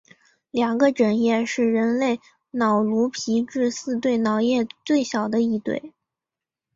[0.49, 2.19] 两个枕叶是人类
[2.49, 5.93] 脑颅皮质四对脑叶最小的一对。